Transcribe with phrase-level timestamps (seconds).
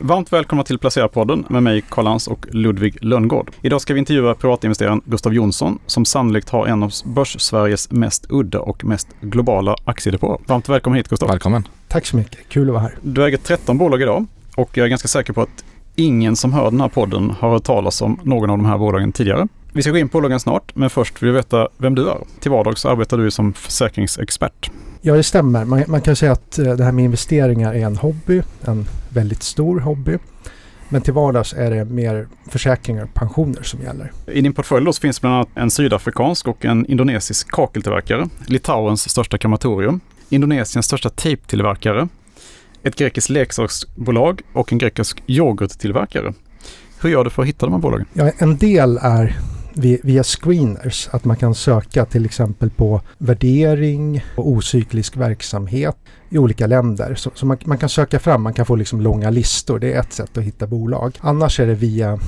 [0.00, 3.50] Varmt välkomna till Placerarpodden med mig Karl Lans och Ludvig Lönngård.
[3.62, 8.60] Idag ska vi intervjua privatinvesteraren Gustav Jonsson som sannolikt har en av Börs-Sveriges mest udda
[8.60, 10.38] och mest globala aktiedepåer.
[10.46, 11.28] Varmt välkommen hit Gustav.
[11.28, 11.68] Välkommen.
[11.88, 12.98] Tack så mycket, kul att vara här.
[13.02, 15.64] Du äger 13 bolag idag och jag är ganska säker på att
[15.94, 19.12] ingen som hör den här podden har hört talas om någon av de här bolagen
[19.12, 19.48] tidigare.
[19.72, 22.18] Vi ska gå in på bolagen snart, men först vill jag veta vem du är.
[22.40, 24.70] Till vardags arbetar du som försäkringsexpert.
[25.06, 25.64] Ja, det stämmer.
[25.64, 29.42] Man, man, kan säga att eh, det här med investeringar är en hobby, en väldigt
[29.42, 30.18] stor hobby.
[30.88, 34.12] Men till vardags är det mer försäkringar och pensioner som gäller.
[34.26, 40.00] I din portfölj finns bland annat en sydafrikansk och en indonesisk kakeltillverkare, Litauens största krematorium,
[40.28, 42.08] Indonesiens största tejptillverkare,
[42.82, 46.32] ett grekiskt leksaksbolag och en grekisk yoghurttillverkare.
[47.00, 48.06] Hur gör du för att hitta de här bolagen?
[48.12, 49.36] Ja, en del är
[49.76, 51.08] via screeners.
[51.12, 55.96] Att man kan söka till exempel på värdering och ocyklisk verksamhet
[56.28, 57.14] i olika länder.
[57.14, 59.78] Så, så man, man, kan söka fram, man kan få liksom långa listor.
[59.78, 61.18] Det är ett sätt att hitta bolag.
[61.20, 62.18] Annars är det via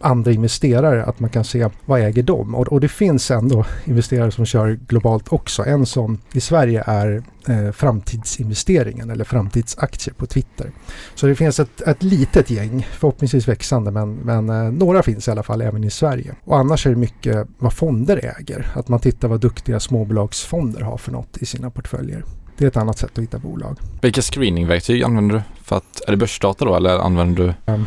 [0.00, 2.54] andra investerare att man kan se vad äger de?
[2.54, 5.64] Och, och det finns ändå investerare som kör globalt också.
[5.64, 10.70] En sån i Sverige är eh, framtidsinvesteringen eller framtidsaktier på Twitter.
[11.14, 15.30] Så det finns ett, ett litet gäng, förhoppningsvis växande, men, men eh, några finns i
[15.30, 16.34] alla fall även i Sverige.
[16.44, 18.72] Och annars är det mycket vad fonder äger.
[18.74, 22.24] Att man tittar vad duktiga småbolagsfonder har för något i sina portföljer.
[22.58, 23.78] Det är ett annat sätt att hitta bolag.
[24.00, 25.42] Vilka screeningverktyg använder du?
[25.64, 27.72] För att, är det börsdata då eller använder du?
[27.72, 27.86] Um,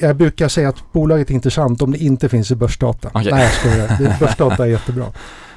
[0.00, 3.08] jag brukar säga att bolaget är intressant om det inte finns i börsdata.
[3.08, 3.30] Okay.
[3.30, 4.18] Nej, jag skojar.
[4.20, 5.06] Börsdata är jättebra.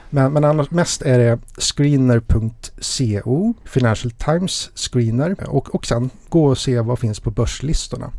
[0.10, 6.58] Men, men annars mest är det screener.co, Financial Times screener och, och sen gå och
[6.58, 8.12] se vad finns på börslistorna.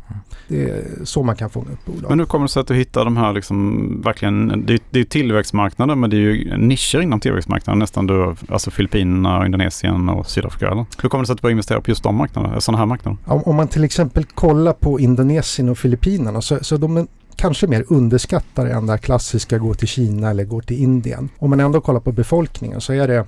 [0.47, 2.09] Det är så man kan fånga upp bolag.
[2.09, 4.99] Men hur kommer det sig att du hittar de här liksom verkligen, det är, det
[4.99, 10.29] är tillväxtmarknader men det är ju nischer inom tillväxtmarknaden nästan du, alltså Filippinerna, Indonesien och
[10.29, 10.67] Sydafrika.
[10.67, 10.85] Eller?
[11.01, 13.17] Hur kommer det sig att du börjar investera på just de marknaderna, sådana här marknader?
[13.25, 17.07] Om, om man till exempel kollar på Indonesien och Filippinerna så, så de
[17.41, 21.29] kanske mer underskattar än det klassiska gå till Kina eller gå till Indien.
[21.37, 23.25] Om man ändå kollar på befolkningen så är det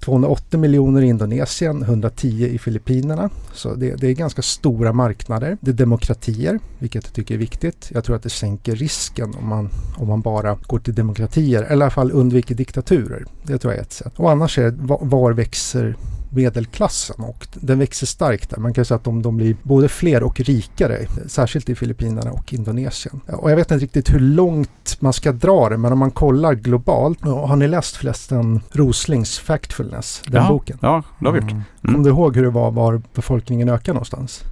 [0.00, 3.30] 280 miljoner i Indonesien, 110 i Filippinerna.
[3.52, 5.58] Så det, det, är ganska stora marknader.
[5.60, 7.90] Det är demokratier, vilket jag tycker är viktigt.
[7.94, 11.70] Jag tror att det sänker risken om man, om man bara går till demokratier, eller
[11.70, 13.24] i alla fall undviker diktaturer.
[13.42, 14.12] Det tror jag är ett sätt.
[14.16, 15.96] Och annars är det var, var växer
[16.34, 18.58] medelklassen och den växer starkt där.
[18.58, 22.54] Man kan säga att de, de blir både fler och rikare, särskilt i Filippinerna och
[22.54, 23.20] Indonesien.
[23.26, 26.54] Och jag vet inte riktigt hur långt man ska dra det, men om man kollar
[26.54, 27.20] globalt.
[27.22, 30.78] Har ni läst förresten Roslings Factfulness, den ja, boken?
[30.80, 31.50] Ja, det har vi gjort.
[31.50, 31.62] Mm.
[31.82, 34.42] Kommer du ihåg hur det var var befolkningen ökar någonstans?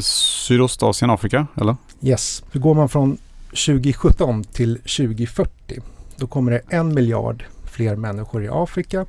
[0.00, 1.76] Sydostasien, Afrika, eller?
[2.00, 2.42] Yes.
[2.52, 5.80] Hur går man från 2017 till 2040?
[6.16, 9.06] Då kommer det en miljard fler människor i Afrika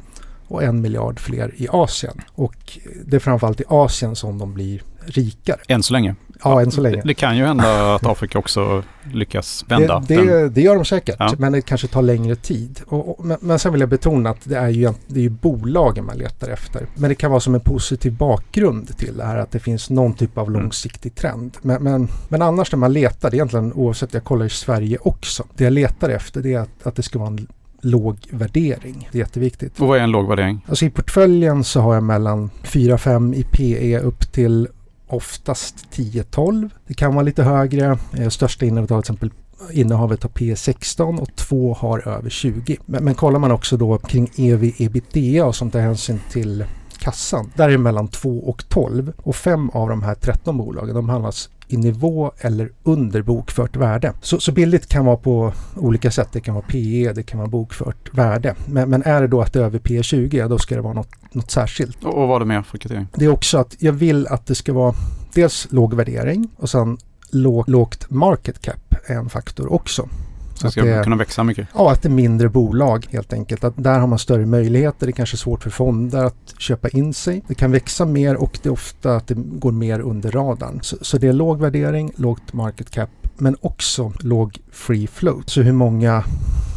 [0.54, 2.22] och en miljard fler i Asien.
[2.36, 5.60] Och det är framförallt i Asien som de blir rikare.
[5.68, 6.16] Än så länge.
[6.44, 6.96] Ja, än så länge.
[6.96, 10.04] Det, det kan ju hända att Afrika också lyckas vända.
[10.08, 11.34] Det, det, det gör de säkert, ja.
[11.38, 12.82] men det kanske tar längre tid.
[12.88, 15.30] Och, och, men, men sen vill jag betona att det är, ju, det är ju
[15.30, 16.88] bolagen man letar efter.
[16.96, 20.14] Men det kan vara som en positiv bakgrund till det här att det finns någon
[20.14, 20.62] typ av mm.
[20.62, 21.58] långsiktig trend.
[21.62, 24.98] Men, men, men annars när man letar, det är egentligen oavsett jag kollar i Sverige
[25.02, 25.44] också.
[25.56, 27.48] Det jag letar efter det är att, att det ska vara en
[27.84, 29.10] låg värdering.
[29.12, 29.80] Det är jätteviktigt.
[29.80, 30.66] Och vad är en låg värdering?
[30.68, 34.68] Alltså i portföljen så har jag mellan 4-5 i PE upp till
[35.08, 36.70] oftast 10-12.
[36.88, 37.98] Det kan vara lite högre.
[38.18, 39.32] Eh, största innehavet har till exempel
[39.72, 42.78] innehavet har P16 och två har över 20.
[42.86, 46.66] Men, men kollar man också då kring EV ebitda och som tar hänsyn till
[47.00, 47.52] kassan.
[47.56, 51.10] Där är det mellan 2 och 12 och fem av de här 13 bolagen de
[51.10, 54.14] handlas i nivå eller under bokfört värde.
[54.22, 56.30] Så, så billigt kan vara på olika sätt.
[56.32, 58.56] Det kan vara PE, det kan vara bokfört värde.
[58.66, 61.10] Men, men är det då att det är över P20, då ska det vara något,
[61.32, 62.04] något särskilt.
[62.04, 63.08] Och, och vad är det mer för kriterium?
[63.16, 64.96] Det är också att jag vill att det ska vara
[65.34, 66.98] dels låg värdering och sen
[67.30, 70.10] låg, lågt market cap är en faktor också.
[70.54, 71.68] Så det ska det, kunna växa mycket?
[71.74, 73.64] Ja, att det är mindre bolag helt enkelt.
[73.64, 75.06] Att där har man större möjligheter.
[75.08, 77.44] Det är kanske är svårt för fonder att köpa in sig.
[77.48, 80.80] Det kan växa mer och det är ofta att det går mer under radarn.
[80.82, 85.50] Så, så det är låg värdering, lågt market cap men också låg free float.
[85.50, 86.24] Så hur många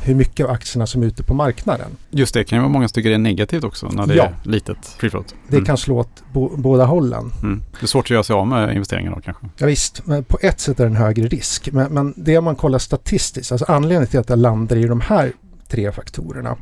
[0.07, 1.91] hur mycket av aktierna som är ute på marknaden.
[2.11, 4.25] Just det, kan ju vara många som tycker det är negativt också när det ja.
[4.25, 5.33] är litet free float.
[5.33, 5.61] Mm.
[5.61, 7.33] Det kan slå åt bo båda hållen.
[7.43, 7.63] Mm.
[7.81, 9.47] Det är svårt att göra sig av med investeringar då kanske?
[9.57, 11.69] Ja, visst, men på ett sätt är det en högre risk.
[11.73, 15.33] Men, men det man kollar statistiskt, alltså anledningen till att jag landar i de här
[15.69, 16.57] tre faktorerna,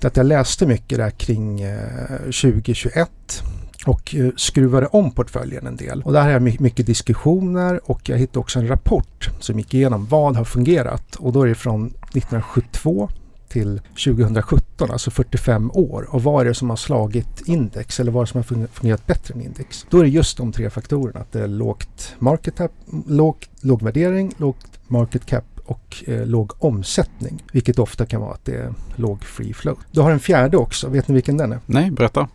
[0.00, 1.78] det är att jag läste mycket där kring eh,
[2.18, 3.10] 2021
[3.84, 6.02] och eh, skruvade om portföljen en del.
[6.02, 10.06] Och där har jag mycket diskussioner och jag hittade också en rapport som gick igenom
[10.06, 13.08] vad har fungerat och då är det från 1972
[13.48, 16.08] till 2017, alltså 45 år.
[16.10, 19.06] Och vad är det som har slagit index eller vad är det som har fungerat
[19.06, 19.86] bättre än index?
[19.90, 21.20] Då är det just de tre faktorerna.
[21.20, 22.72] Att det är lågt market cap,
[23.06, 27.42] låg, låg värdering, lågt market cap och eh, låg omsättning.
[27.52, 29.78] Vilket ofta kan vara att det är låg free flow.
[29.90, 30.88] Du har en fjärde också.
[30.88, 31.60] Vet ni vilken den är?
[31.66, 32.28] Nej, berätta.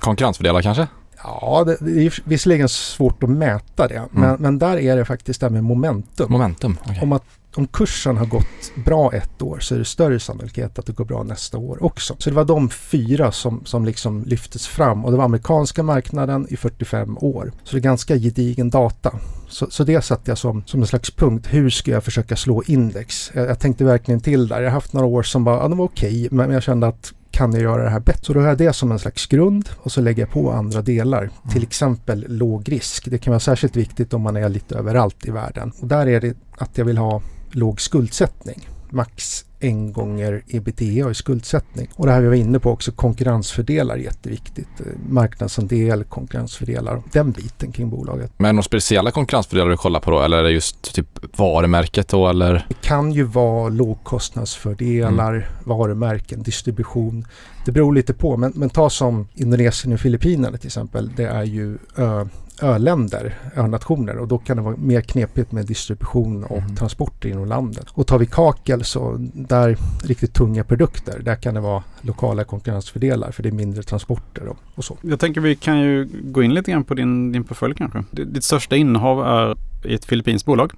[0.00, 0.86] Konkurrensfördelar kanske?
[1.22, 3.96] Ja, det, det är visserligen svårt att mäta det.
[3.96, 4.08] Mm.
[4.12, 6.32] Men, men där är det faktiskt det här med momentum.
[6.32, 7.00] Momentum, okay.
[7.02, 7.24] Om att
[7.56, 11.04] om kursen har gått bra ett år så är det större sannolikhet att det går
[11.04, 12.16] bra nästa år också.
[12.18, 16.46] Så det var de fyra som, som liksom lyftes fram och det var amerikanska marknaden
[16.50, 17.52] i 45 år.
[17.64, 19.14] Så det är ganska gedigen data.
[19.48, 21.46] Så, så det satte jag som, som en slags punkt.
[21.50, 23.30] Hur ska jag försöka slå index?
[23.34, 24.60] Jag, jag tänkte verkligen till där.
[24.60, 26.86] Jag har haft några år som bara, ja, de var okej, okay, men jag kände
[26.86, 28.24] att kan jag göra det här bättre?
[28.24, 30.82] Så då har jag det som en slags grund och så lägger jag på andra
[30.82, 31.18] delar.
[31.18, 31.32] Mm.
[31.52, 33.10] Till exempel låg risk.
[33.10, 35.72] Det kan vara särskilt viktigt om man är lite överallt i världen.
[35.80, 38.68] Och där är det att jag vill ha låg skuldsättning.
[38.92, 41.88] Max en gånger ebitda i skuldsättning.
[41.94, 44.68] Och det här vi var inne på också, konkurrensfördelar jätteviktigt.
[44.80, 48.32] Eh, marknadsandel, konkurrensfördelar, den biten kring bolaget.
[48.36, 50.20] Men några speciella konkurrensfördelar du kollar på då?
[50.20, 52.66] Eller är det just typ varumärket då eller?
[52.68, 55.48] Det kan ju vara lågkostnadsfördelar, mm.
[55.64, 57.26] varumärken, distribution.
[57.64, 61.10] Det beror lite på, men, men ta som Indonesien och Filippinerna till exempel.
[61.16, 62.28] Det är ju ö,
[62.62, 66.76] öländer, önationer och då kan det vara mer knepigt med distribution och mm.
[66.76, 67.86] transporter inom landet.
[67.92, 73.30] Och tar vi kakel så där riktigt tunga produkter, där kan det vara lokala konkurrensfördelar
[73.30, 74.96] för det är mindre transporter och, och så.
[75.02, 78.04] Jag tänker vi kan ju gå in lite grann på din, din portfölj kanske.
[78.10, 80.72] Ditt största innehav är i ett filippinskt bolag.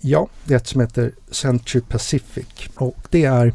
[0.00, 3.52] Ja, det är ett som heter Century Pacific och det är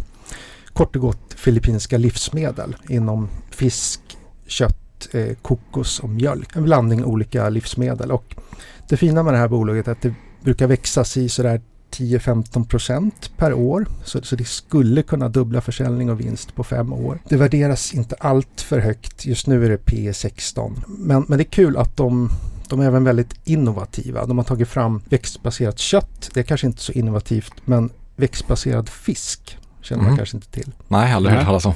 [0.74, 4.02] kort och gott filippinska livsmedel inom fisk,
[4.48, 6.56] kött eh, kokos och mjölk.
[6.56, 8.12] En blandning av olika livsmedel.
[8.12, 8.36] Och
[8.90, 10.14] det fina med det här bolaget är att det
[10.44, 11.62] brukar växas i sådär
[11.92, 13.86] 10-15 procent per år.
[14.04, 17.20] Så, så, det skulle kunna dubbla försäljning och vinst på fem år.
[17.30, 19.26] Det värderas inte allt för högt.
[19.26, 20.84] Just nu är det P 16.
[20.88, 22.30] Men, men det är kul att de
[22.70, 24.26] de är även väldigt innovativa.
[24.26, 26.30] De har tagit fram växtbaserat kött.
[26.34, 30.18] Det är kanske inte så innovativt men växtbaserad fisk känner man mm.
[30.18, 30.72] kanske inte till.
[30.88, 31.74] Nej, aldrig hört talas om.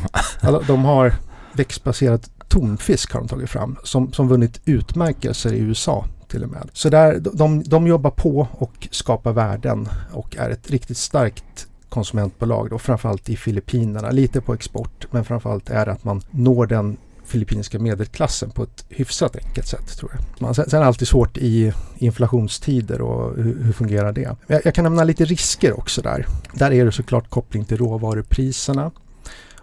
[0.67, 1.13] de har
[1.53, 6.69] växtbaserad tonfisk har de tagit fram som, som vunnit utmärkelser i USA till och med.
[6.73, 12.69] Så där, de, de jobbar på och skapar värden och är ett riktigt starkt konsumentbolag
[12.69, 14.11] då, framförallt i Filippinerna.
[14.11, 18.85] Lite på export men framförallt är det att man når den filippinska medelklassen på ett
[18.89, 20.55] hyfsat enkelt sätt tror jag.
[20.55, 24.35] Sen, sen är det alltid svårt i inflationstider och hur, hur fungerar det?
[24.47, 26.27] Jag, jag, kan nämna lite risker också där.
[26.53, 28.91] Där är det såklart koppling till råvarupriserna.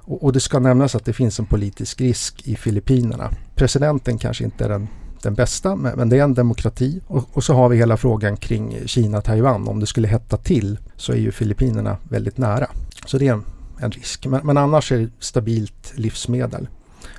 [0.08, 3.30] Och, och det ska nämnas att det finns en politisk risk i Filippinerna.
[3.54, 4.88] Presidenten kanske inte är den
[5.22, 7.00] den bästa, men det är en demokrati.
[7.06, 9.68] Och, och så har vi hela frågan kring Kina-Taiwan.
[9.68, 12.66] Om det skulle hetta till så är ju Filippinerna väldigt nära.
[13.06, 13.44] Så det är en,
[13.80, 14.26] en risk.
[14.26, 16.68] Men, men, annars är det stabilt livsmedel.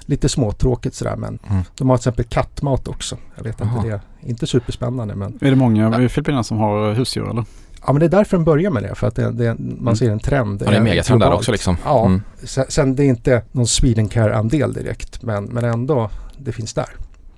[0.06, 1.64] Lite småtråkigt sådär men mm.
[1.78, 3.18] de har till exempel kattmat också.
[3.36, 3.78] Jag vet Aha.
[3.78, 5.38] inte det är inte superspännande men...
[5.42, 7.46] Är det många i Filippinerna som har husdjur eller?
[7.86, 9.96] Ja men det är därför den börjar med det för att det, det, man mm.
[9.96, 10.62] ser en trend.
[10.62, 11.78] Ja, det är en megatrend där också liksom.
[11.86, 12.22] Ja, mm.
[12.44, 16.90] sen, sen det är inte någon Swedencare-andel direkt men, men ändå det finns där.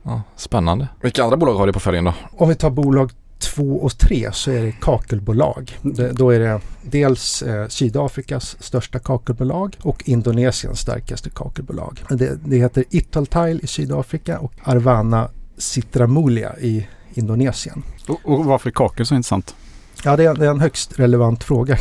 [0.03, 0.87] Ja, spännande.
[1.01, 2.13] Vilka andra bolag har du på följen då?
[2.31, 5.77] Om vi tar bolag två och tre så är det kakelbolag.
[5.81, 12.03] Det, då är det dels eh, Sydafrikas största kakelbolag och Indonesiens starkaste kakelbolag.
[12.09, 17.83] Det, det heter Italtile i Sydafrika och Arvana Citramulia i Indonesien.
[18.07, 19.55] Och, och varför är kakel så intressant?
[20.03, 21.77] Ja, det är, det är en högst relevant fråga.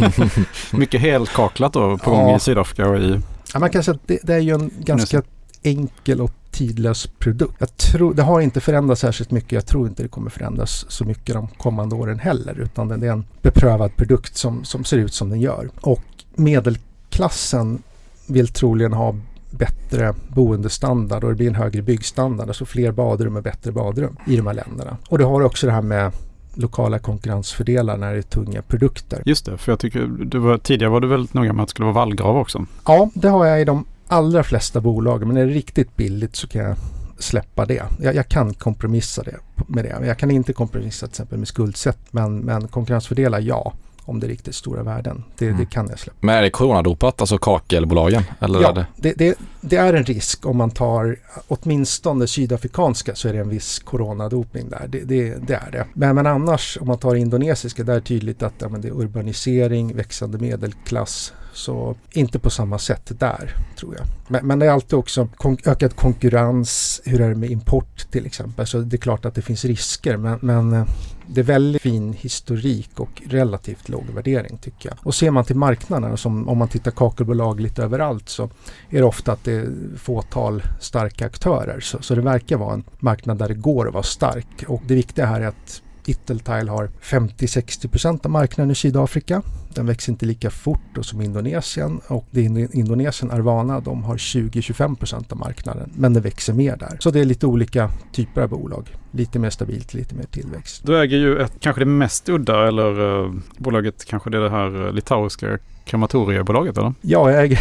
[0.72, 3.20] Mycket helkaklat då på gång i Sydafrika och i...
[3.52, 5.22] Ja, man kan säga att det, det är ju en ganska
[5.62, 7.54] enkel och tidlös produkt.
[7.58, 9.52] Jag tror, det har inte förändrats särskilt mycket.
[9.52, 12.60] Jag tror inte det kommer förändras så mycket de kommande åren heller.
[12.60, 15.68] Utan det är en beprövad produkt som, som ser ut som den gör.
[15.80, 16.04] Och
[16.34, 17.82] medelklassen
[18.26, 19.16] vill troligen ha
[19.50, 22.48] bättre boendestandard och det blir en högre byggstandard.
[22.48, 24.96] Alltså fler badrum och bättre badrum i de här länderna.
[25.08, 26.12] Och det har också det här med
[26.56, 29.22] lokala konkurrensfördelar när det är tunga produkter.
[29.24, 31.70] Just det, för jag tycker du var, tidigare var du väldigt noga med att det
[31.70, 32.66] skulle vara vallgrav också.
[32.86, 35.26] Ja, det har jag i de allra flesta bolag.
[35.26, 36.76] Men är det riktigt billigt så kan jag
[37.18, 37.82] släppa det.
[38.00, 39.36] Jag, jag kan kompromissa det,
[39.66, 40.06] med det.
[40.06, 43.72] Jag kan inte kompromissa till exempel med skuldsätt men, men konkurrensfördelar ja
[44.06, 45.24] om det är riktigt stora värden.
[45.38, 45.58] Det, mm.
[45.58, 46.16] det kan jag släppa.
[46.20, 48.22] Men är det coronadopat, alltså kakelbolagen?
[48.40, 49.14] Eller ja, är det?
[49.16, 51.16] Det, det, är en risk om man tar
[51.48, 54.86] åtminstone sydafrikanska så är det en viss coronadoping där.
[54.88, 55.86] Det är det.
[55.92, 59.00] Men, men, annars om man tar indonesiska där är det tydligt att ja, det är
[59.00, 64.06] urbanisering, växande medelklass, så inte på samma sätt där, tror jag.
[64.28, 67.00] Men, men det är alltid också kon ökad konkurrens.
[67.04, 68.66] Hur är det med import till exempel?
[68.66, 70.86] Så det är klart att det finns risker, men, men eh,
[71.26, 74.98] det är väldigt fin historik och relativt låg värdering tycker jag.
[75.02, 78.50] Och ser man till marknaden, som om man tittar kakelbolag lite överallt så
[78.90, 81.80] är det ofta att det är fåtal starka aktörer.
[81.80, 84.64] Så, så det verkar vara en marknad där det går att vara stark.
[84.68, 89.42] Och det viktiga här är att Itteltile har 50-60% av marknaden i Sydafrika.
[89.76, 95.32] Den växer inte lika fort som Indonesien och det är Indonesien Arvana de har 20-25%
[95.32, 96.96] av marknaden men det växer mer där.
[97.00, 98.96] Så det är lite olika typer av bolag.
[99.10, 100.82] Lite mer stabilt, lite mer tillväxt.
[100.86, 104.50] Du äger ju ett, kanske det mest udda eller uh, bolaget kanske det, är det
[104.50, 106.94] här litauiska krematoriebolaget eller?
[107.00, 107.60] Ja, jag äger...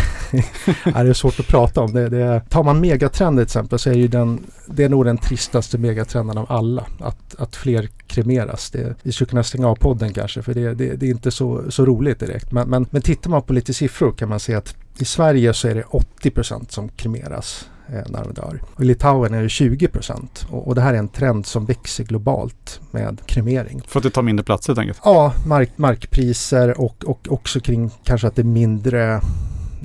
[1.03, 1.93] det är svårt att prata om.
[1.93, 5.17] Det, det, tar man megatrend till exempel så är ju den, det är nog den
[5.17, 6.85] tristaste megatrenden av alla.
[6.99, 8.71] Att, att fler kremeras.
[8.71, 11.71] Det, vi skulle kunna stänga av podden kanske för det, det, det är inte så,
[11.71, 12.51] så roligt direkt.
[12.51, 15.67] Men, men, men tittar man på lite siffror kan man se att i Sverige så
[15.67, 18.61] är det 80% som kremeras eh, när de dör.
[18.75, 20.47] Och I Litauen är det 20 procent.
[20.49, 23.81] Och, och, det här är en trend som växer globalt med kremering.
[23.87, 24.99] För att det tar mindre plats helt enkelt?
[25.03, 29.13] Ja, mark, markpriser och, och också kring kanske att det är mindre,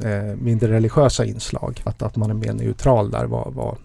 [0.05, 1.83] eh, mindre religiösa inslag.
[1.85, 3.25] Att, att man är mer neutral där.
[3.25, 3.77] Vad, vad,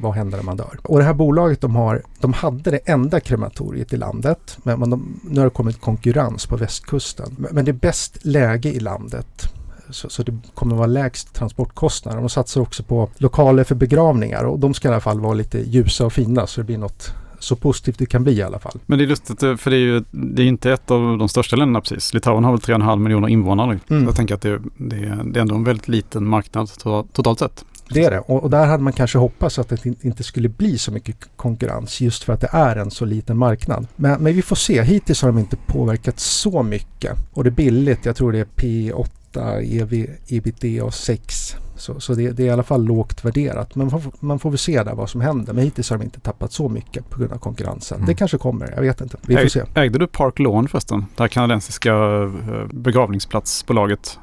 [0.00, 0.78] vad händer när man dör?
[0.82, 4.58] Och det här bolaget de har, de hade det enda krematoriet i landet.
[4.62, 7.36] Men, de, nu har det kommit konkurrens på västkusten.
[7.38, 9.52] Men, men det är bäst läge i landet
[9.90, 12.20] så, så, det kommer vara lägst transportkostnader.
[12.20, 15.58] De satsar också på lokaler för begravningar och de ska i alla fall vara lite
[15.58, 18.78] ljusa och fina så det blir något så positivt det kan bli i alla fall.
[18.86, 21.56] Men det är lustigt för det är ju det är inte ett av de största
[21.56, 22.14] länderna precis.
[22.14, 23.78] Litauen har väl 3,5 miljoner invånare.
[23.90, 24.04] Mm.
[24.04, 26.70] Jag tänker att det, det, det är ändå en väldigt liten marknad
[27.12, 27.64] totalt sett.
[27.94, 30.78] Det är det och, och, där hade man kanske hoppats att det inte skulle bli
[30.78, 33.86] så mycket konkurrens just för att det är en så liten marknad.
[33.96, 34.82] Men, men vi får se.
[34.82, 38.04] Hittills har de inte påverkat så mycket och det är billigt.
[38.04, 41.56] Jag tror det är P8 8, EV, ebitda 6.
[41.76, 43.74] Så, så det, det, är i alla fall lågt värderat.
[43.74, 45.52] Men man får, man får väl se där vad som händer.
[45.52, 47.96] Men hittills har de inte tappat så mycket på grund av konkurrensen.
[47.96, 48.06] Mm.
[48.06, 49.16] Det kanske kommer, jag vet inte.
[49.22, 49.62] Vi får se.
[49.74, 51.06] Ägde du Park Lawn förresten?
[51.16, 54.18] Det här kanadensiska eh, begravningsplatsbolaget?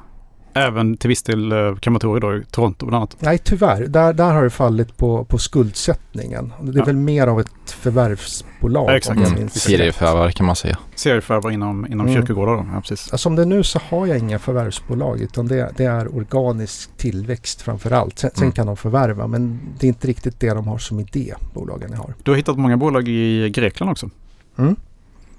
[0.58, 3.16] Även till viss del eh, krematorier då i Toronto bland annat?
[3.18, 3.86] Nej, tyvärr.
[3.86, 6.52] Där, där har det fallit på, på skuldsättningen.
[6.60, 6.84] Det är ja.
[6.84, 8.90] väl mer av ett förvärvsbolag.
[8.90, 9.20] Ja, exakt.
[9.20, 9.48] Mm.
[9.48, 10.78] Serieförvärvare kan man säga.
[10.94, 12.20] Serieförvärvare inom, inom mm.
[12.20, 13.20] kyrkogårdar då, ja precis.
[13.20, 17.62] Som det är nu så har jag inga förvärvsbolag utan det, det är organisk tillväxt
[17.62, 18.18] framför allt.
[18.18, 18.38] Sen, mm.
[18.38, 21.90] sen, kan de förvärva men det är inte riktigt det de har som idé, bolagen
[21.90, 22.14] jag har.
[22.22, 24.10] Du har hittat många bolag i Grekland också?
[24.58, 24.76] Mm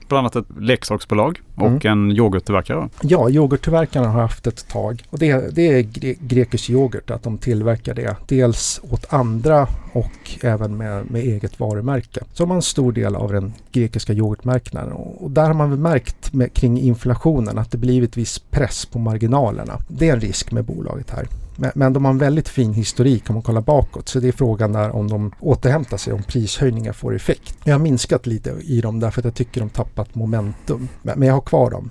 [0.09, 1.87] bland annat ett leksaksbolag och mm.
[1.91, 2.89] en yoghurttillverkare.
[3.01, 5.03] Ja, yoghurttillverkarna har haft ett tag.
[5.09, 8.15] Och det, det är gre grekisk yoghurt, att de tillverkar det.
[8.27, 12.21] Dels åt andra och även med, med eget varumärke.
[12.33, 14.91] Så har en stor del av den grekiska yoghurtmarknaden.
[14.93, 18.99] Och där har man väl märkt med, kring inflationen att det blivit viss press på
[18.99, 19.79] marginalerna.
[19.87, 21.27] Det är en risk med bolaget här.
[21.59, 24.09] Men, men de har en väldigt fin historik om man kollar bakåt.
[24.09, 27.57] Så det är frågan där om de återhämtar sig, om prishöjningar får effekt.
[27.63, 30.87] Jag har minskat lite i dem därför att jag tycker de tappat momentum.
[31.01, 31.89] Men, men jag har kvar dem.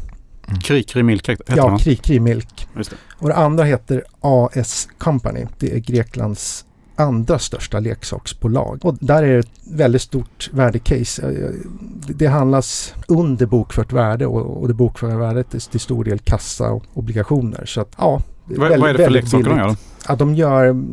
[0.48, 0.60] Mm.
[0.60, 2.68] Krikri Milk heter Ja, Krikri Milk.
[2.74, 2.92] Det.
[3.18, 5.46] Och det andra heter AS Company.
[5.58, 6.64] Det är Greklands
[6.98, 8.84] andra största leksaksbolag.
[8.84, 11.52] Och där är det ett väldigt stort värdecase.
[12.08, 16.84] Det handlas under bokfört värde och det bokförda värdet är till stor del kassa och
[16.94, 17.66] obligationer.
[17.66, 19.76] Så att, ja, vad, väldigt, vad är det för leksaker de gör?
[20.08, 20.84] Ja, de gör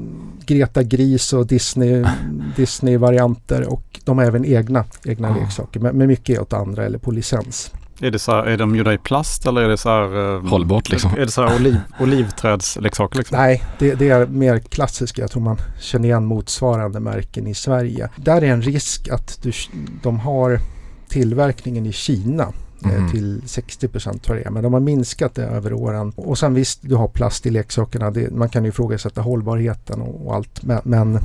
[0.46, 2.06] Greta Gris och Disney,
[2.56, 5.36] Disney-varianter och de har även egna, egna ah.
[5.40, 5.80] leksaker.
[5.80, 7.72] Men, men mycket är åt andra eller på licens.
[8.00, 10.16] Är, det så här, är de gjorda i plast eller är det så här...
[10.16, 11.12] Um, Hållbart liksom.
[11.12, 13.38] Är det så här oliv, olivträdsleksaker liksom?
[13.38, 15.22] Nej, det, det, är mer klassiska.
[15.22, 18.10] Jag tror man känner igen motsvarande märken i Sverige.
[18.16, 19.52] Där är en risk att du,
[20.04, 20.60] de har
[21.08, 22.54] tillverkningen i Kina
[22.90, 23.12] mm.
[23.12, 26.14] till 60 procent tror jag Men de har minskat det över åren.
[26.16, 28.12] Och sen visst, du har plast i leksakerna.
[28.12, 30.64] Det, man kan ju ifrågasätta hållbarheten och, och allt.
[30.64, 31.20] Men, men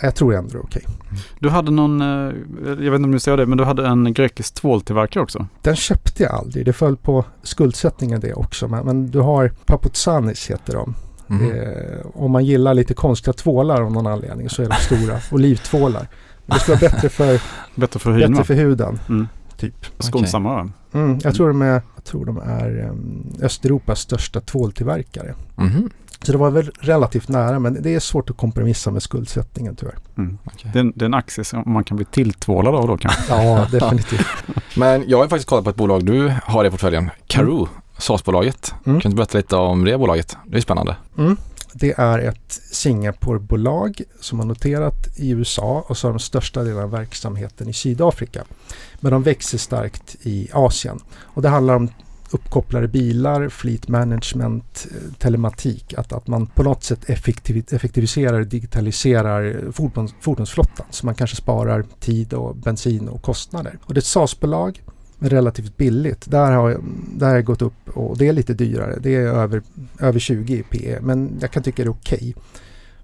[0.00, 0.82] jag tror ändå det är okej.
[0.86, 1.18] Okay.
[1.38, 2.34] Du hade någon, eh,
[2.66, 5.46] jag vet inte om du säger det, men du hade en grekisk tvåltillverkare också?
[5.62, 6.64] Den köpte jag aldrig.
[6.64, 8.68] Det föll på skuldsättningen det också.
[8.68, 10.94] Men, men du har Paputsanis heter de.
[11.30, 11.48] Mm.
[11.48, 15.18] Det, om man gillar lite konstiga tvålar av någon anledning så är de stora.
[15.30, 16.08] Olivtvålar.
[16.46, 17.40] det ska vara bättre för,
[17.74, 18.30] bättre för, huden.
[18.30, 18.98] Bättre för huden.
[19.08, 19.28] Mm.
[19.62, 19.86] Typ.
[19.98, 20.68] Skonsammare.
[20.92, 25.34] Mm, jag, tror de är, jag tror de är um, Östeuropas största tvåltillverkare.
[25.58, 25.90] Mm.
[26.22, 29.94] Så det var väl relativt nära men det är svårt att kompromissa med skuldsättningen tyvärr.
[30.18, 30.38] Mm.
[30.44, 30.70] Okay.
[30.72, 33.34] Det, är, det är en aktie som man kan bli tilltvålad av då kanske?
[33.34, 34.26] ja, definitivt.
[34.76, 37.10] men jag har faktiskt kollat på ett bolag du har i portföljen.
[37.26, 37.68] Karoo, mm.
[37.98, 38.74] SAS-bolaget.
[38.86, 39.00] Mm.
[39.00, 40.36] Kan du berätta lite om det bolaget?
[40.46, 40.96] Det är spännande.
[41.18, 41.36] Mm.
[41.74, 46.82] Det är ett Singaporebolag som har noterat i USA och så har de största delen
[46.82, 48.44] av verksamheten i Sydafrika.
[49.00, 51.00] Men de växer starkt i Asien.
[51.18, 51.90] Och det handlar om
[52.34, 55.94] uppkopplade bilar, fleet management, eh, telematik.
[55.94, 60.86] Att, att man på något sätt effektiv, effektiviserar och digitaliserar fordons, fordonsflottan.
[60.90, 63.78] Så man kanske sparar tid och bensin och kostnader.
[63.82, 64.82] Och det är ett SAS-bolag
[65.22, 66.30] relativt billigt.
[66.30, 66.80] Där har,
[67.14, 68.98] där har jag gått upp och det är lite dyrare.
[69.00, 69.62] Det är över,
[70.00, 72.16] över 20 i PE men jag kan tycka det är okej.
[72.18, 72.32] Okay.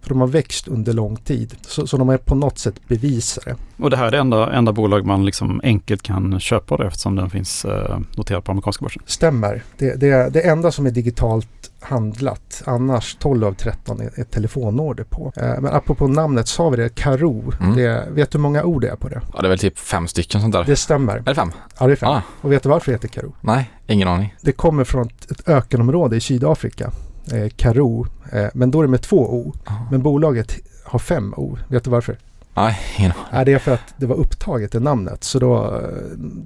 [0.01, 1.55] För de har växt under lång tid.
[1.61, 3.57] Så, så de är på något sätt bevisare.
[3.77, 7.17] Och det här är det enda, enda bolag man liksom enkelt kan köpa det eftersom
[7.17, 9.03] den finns eh, noterad på amerikanska börsen?
[9.07, 9.63] Stämmer.
[9.79, 11.49] Det, det, det enda som är digitalt
[11.81, 12.63] handlat.
[12.67, 15.33] Annars 12 av 13 är, är telefonorder på.
[15.37, 17.53] Eh, men apropå namnet sa vi det, Karo.
[17.61, 17.77] Mm.
[17.77, 19.21] Det, vet du hur många ord det är på det?
[19.35, 20.65] Ja, det är väl typ fem stycken sånt där.
[20.65, 21.17] Det stämmer.
[21.17, 21.53] Är det fem?
[21.81, 22.09] Ja, det är fem.
[22.09, 22.23] Ah.
[22.41, 23.35] Och vet du varför det heter Karo?
[23.41, 24.35] Nej, ingen aning.
[24.41, 26.91] Det kommer från ett, ett ökenområde i Sydafrika.
[27.33, 28.07] Eh, Karo.
[28.33, 29.55] Eh, men då är det med två O.
[29.65, 29.73] Ah.
[29.91, 31.59] Men bolaget har fem O.
[31.69, 32.19] Vet du varför?
[32.59, 35.25] Nej, ingen Nej, det är för att det var upptaget i namnet.
[35.25, 35.83] Så då,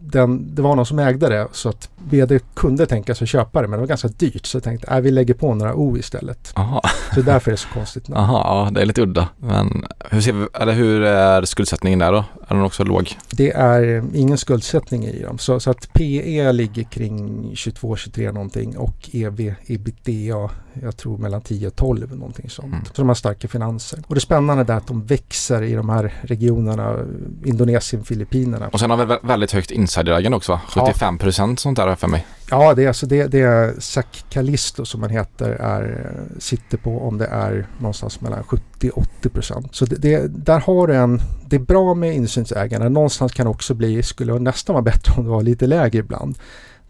[0.01, 3.63] den, det var någon som ägde det så att vd kunde tänka sig att köpa
[3.63, 5.97] det men det var ganska dyrt så jag tänkte att vi lägger på några O
[5.97, 6.53] istället.
[6.55, 6.83] Aha.
[7.15, 8.21] Så därför är det så konstigt namn.
[8.21, 9.29] Aha, ja, det är lite udda.
[9.39, 12.25] Men hur, ser vi, eller hur är skuldsättningen där då?
[12.49, 13.19] Är den också låg?
[13.31, 15.39] Det är ingen skuldsättning i dem.
[15.39, 20.51] Så, så att PE ligger kring 22-23 någonting och EV, ebitda,
[20.83, 22.73] jag tror mellan 10 och 12 någonting sånt.
[22.73, 22.85] Mm.
[22.85, 24.03] Så de har starka finanser.
[24.07, 26.99] Och det spännande är att de växer i de här regionerna,
[27.45, 28.69] Indonesien, Filippinerna.
[28.69, 30.61] Och sen har vi väldigt högt insiderägande också va?
[30.69, 32.27] 75 procent sånt där för mig.
[32.51, 37.09] Ja, det är alltså det, det är Zac Callisto som man heter är, sitter på
[37.09, 39.75] om det är någonstans mellan 70-80 procent.
[39.75, 42.89] Så det, det, där har du en, det är bra med insynsägande.
[42.89, 46.39] Någonstans kan det också bli, skulle nästan vara bättre om det var lite lägre ibland.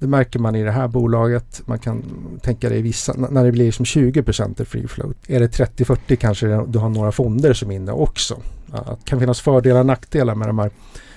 [0.02, 1.62] Det märker man i det här bolaget.
[1.64, 2.02] Man kan
[2.42, 5.16] tänka det i vissa, när det blir som 20 procent free float.
[5.26, 8.36] Är det 30-40 kanske du har några fonder som är inne också.
[8.66, 10.70] Det kan finnas fördelar och nackdelar med de här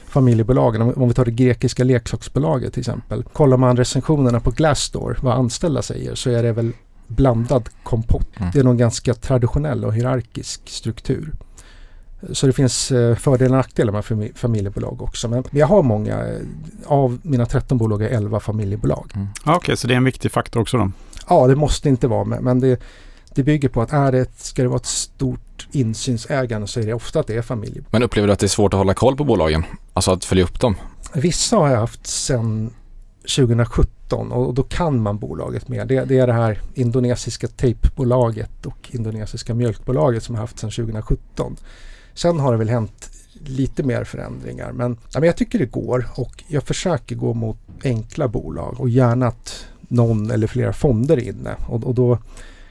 [0.05, 0.81] familjebolagen.
[0.81, 3.23] Om vi tar det grekiska leksaksbolaget till exempel.
[3.23, 6.71] Kollar man recensionerna på Glassdoor, vad anställda säger, så är det väl
[7.07, 8.27] blandad kompott.
[8.37, 8.49] Mm.
[8.53, 11.31] Det är nog ganska traditionell och hierarkisk struktur.
[12.31, 15.27] Så det finns eh, fördelar och nackdelar med familjebolag också.
[15.27, 16.39] Men jag har många, eh,
[16.85, 19.11] av mina 13 bolag är 11 familjebolag.
[19.15, 19.27] Mm.
[19.41, 20.91] Okej, okay, så det är en viktig faktor också då?
[21.29, 22.81] Ja, det måste inte vara, men det,
[23.35, 26.93] det bygger på att är det, ska det vara ett stort insynsägande så är det
[26.93, 27.81] ofta att det är familj.
[27.89, 29.63] Men upplever du att det är svårt att hålla koll på bolagen?
[29.93, 30.75] Alltså att följa upp dem?
[31.13, 32.73] Vissa har jag haft sedan
[33.35, 35.85] 2017 och då kan man bolaget mer.
[35.85, 41.55] Det, det är det här indonesiska tejpbolaget och indonesiska mjölkbolaget som jag haft sedan 2017.
[42.15, 46.05] Sen har det väl hänt lite mer förändringar men, ja, men jag tycker det går
[46.15, 51.29] och jag försöker gå mot enkla bolag och gärna att någon eller flera fonder är
[51.29, 52.17] inne och, och då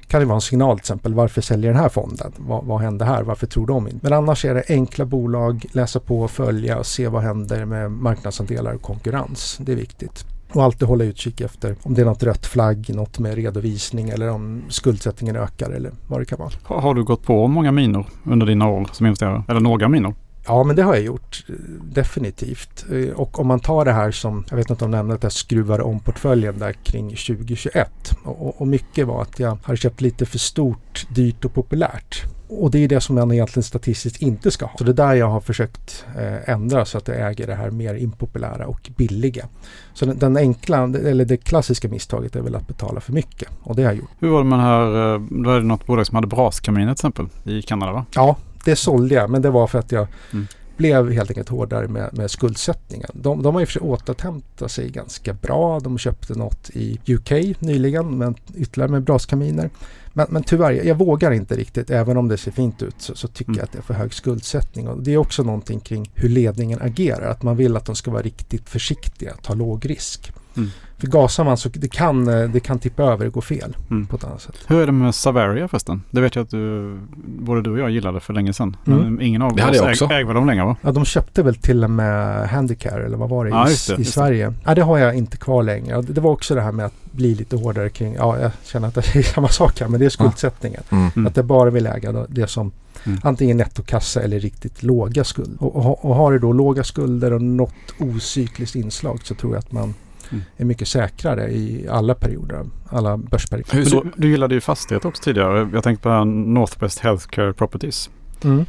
[0.07, 1.15] kan det vara en signal till exempel.
[1.15, 2.33] Varför säljer den här fonden?
[2.37, 3.23] Vad, vad händer här?
[3.23, 3.99] Varför tror de inte?
[4.03, 8.73] Men annars är det enkla bolag, läsa på, följa och se vad händer med marknadsandelar
[8.73, 9.59] och konkurrens.
[9.61, 10.25] Det är viktigt.
[10.55, 14.31] Och alltid hålla utkik efter om det är något rött flagg, något med redovisning eller
[14.31, 16.51] om skuldsättningen ökar eller vad det kan vara.
[16.63, 19.43] Har, har du gått på många minor under dina år som investerare?
[19.49, 20.15] Eller några minor?
[20.47, 21.45] Ja, men det har jag gjort.
[21.83, 22.85] Definitivt.
[22.93, 25.23] Eh, och om man tar det här som, jag vet inte om jag nämnde att
[25.23, 27.91] jag skruvade om portföljen där kring 2021.
[28.25, 32.23] Och, och mycket var att jag har köpt lite för stort, dyrt och populärt.
[32.59, 34.79] Och det är det som man egentligen statistiskt inte ska ha.
[34.79, 37.71] Så det är där jag har försökt eh, ändra så att jag äger det här
[37.71, 39.47] mer impopulära och billiga.
[39.95, 43.49] Så den, den, enkla, eller det klassiska misstaget är väl att betala för mycket.
[43.63, 44.11] Och det har jag gjort.
[44.19, 46.87] Hur var det med det här, eh, då är det något bolag som hade braskaminer
[46.87, 48.05] till exempel i Kanada va?
[48.15, 50.47] Ja, det sålde jag men det var för att jag mm.
[50.77, 53.11] blev helt enkelt hårdare med, med skuldsättningen.
[53.13, 55.81] De, de har ju försökt återhämta sig ganska bra.
[55.81, 59.71] De köpte något i UK nyligen men ytterligare med braskaminer.
[60.17, 61.91] Men, men tyvärr, jag vågar inte riktigt.
[61.91, 63.59] Även om det ser fint ut så, så tycker mm.
[63.59, 64.89] jag att det är för hög skuldsättning.
[64.89, 67.31] Och det är också någonting kring hur ledningen agerar.
[67.31, 70.33] Att man vill att de ska vara riktigt försiktiga, ta låg risk.
[70.57, 70.71] Mm.
[70.99, 74.07] För gasar man så det kan, eh, det kan tippa över och gå fel mm.
[74.07, 74.57] på ett annat sätt.
[74.67, 76.03] Hur är det med Savaria förresten?
[76.11, 78.77] Det vet jag att du, både du och jag gillade för länge sedan.
[78.87, 78.99] Mm.
[78.99, 80.77] Men ingen av oss äg, äger dem längre va?
[80.83, 84.03] Ja, de köpte väl till och med Handicare eller vad var det ja, i, det,
[84.03, 84.49] i Sverige.
[84.49, 84.55] Det.
[84.65, 86.03] Ja, det har jag inte kvar längre.
[86.03, 88.95] Det var också det här med att bli lite hårdare kring, ja jag känner att
[88.95, 90.83] det är samma sak här, men det är skuldsättningen.
[90.91, 91.11] Mm.
[91.17, 91.27] Mm.
[91.27, 92.73] Att jag bara vill äga det som
[93.07, 93.19] Mm.
[93.23, 95.63] Antingen nettokassa eller riktigt låga skulder.
[95.63, 99.59] Och, och, och, har du då låga skulder och något ocykliskt inslag så tror jag
[99.59, 99.95] att man
[100.31, 100.45] mm.
[100.57, 103.91] är mycket säkrare i alla perioder, alla börsperioder.
[103.91, 105.71] Du, du gillade ju fastighet också tidigare.
[105.73, 108.11] Jag tänkte på Northwest Healthcare Properties.
[108.45, 108.65] Mm.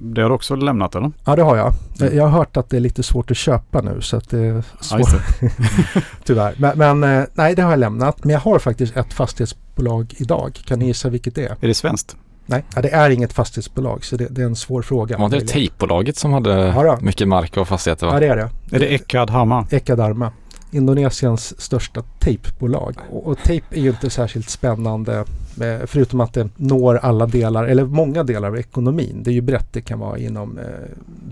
[0.00, 1.12] Det har du också lämnat eller?
[1.24, 1.72] Ja, det har jag.
[2.12, 4.54] Jag har hört att det är lite svårt att köpa nu så att det är
[4.54, 5.22] Ja, svårt.
[6.24, 6.54] Tyvärr.
[6.58, 8.24] Men, men eh, nej, det har jag lämnat.
[8.24, 10.60] Men jag har faktiskt ett fastighetsbolag idag.
[10.64, 11.56] Kan ni gissa vilket det är?
[11.60, 12.16] Är det svenskt?
[12.46, 15.18] Nej, ja, det är inget fastighetsbolag så det, det är en svår fråga.
[15.18, 18.06] Var det tejpbolaget som hade Ja, mycket mark och fastigheter?
[18.06, 18.20] Ja, Va?
[18.20, 18.76] det är det.
[18.76, 19.66] Är det Ekad Hammar?
[19.70, 20.32] Ekadarma.
[20.76, 22.96] Indonesiens största tejpbolag.
[23.10, 25.24] Och, och tejp är ju inte särskilt spännande
[25.60, 29.22] eh, förutom att det når alla delar, eller många delar av ekonomin.
[29.22, 29.72] Det är ju brett.
[29.72, 30.64] Det kan vara inom eh,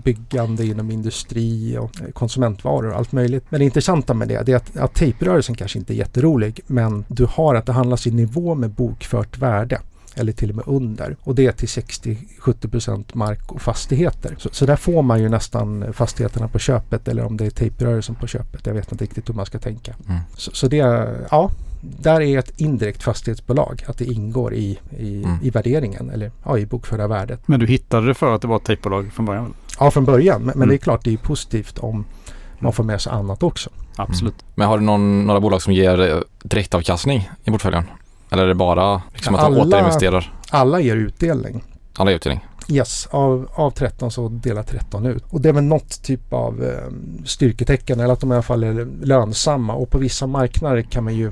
[0.03, 3.45] byggande, inom industri och eh, konsumentvaror och allt möjligt.
[3.49, 7.05] Men det intressanta med det, det är att, att tejprörelsen kanske inte är jätterolig men
[7.07, 9.81] du har att det handlas i nivå med bokfört värde
[10.15, 11.15] eller till och med under.
[11.23, 14.35] Och det är till 60-70% mark och fastigheter.
[14.37, 18.15] Så, så där får man ju nästan fastigheterna på köpet eller om det är tejprörelsen
[18.15, 18.65] på köpet.
[18.65, 19.95] Jag vet inte riktigt hur man ska tänka.
[20.09, 20.19] Mm.
[20.35, 21.51] Så, så det, är- ja,
[21.81, 23.83] där är ett indirekt fastighetsbolag.
[23.87, 25.37] Att det ingår i, i, Mm.
[25.43, 27.47] i värderingen eller ja, i bokförda värdet.
[27.47, 29.53] Men du hittade det för att det var ett tejpbolag från början?
[29.79, 30.37] Ja, från början.
[30.41, 30.69] Men, men Mm.
[30.69, 32.05] det är klart det är positivt om
[32.59, 33.69] man får med sig annat också.
[33.95, 34.35] Absolut.
[34.55, 37.83] Men har du någon, några bolag som ger eh, direktavkastning i portföljen?
[38.35, 40.33] Eller är det bara liksom att Alla- återinvesterar?
[40.49, 41.63] Alla ger utdelning.
[41.97, 42.45] Alla ger utdelning?
[42.67, 45.23] Yes, av, av 13 så delar 13 ut.
[45.29, 48.63] Och det är väl något typ av eh, styrketecken eller att de i alla fall
[48.63, 49.73] är lönsamma.
[49.73, 51.31] Och på vissa marknader kan man ju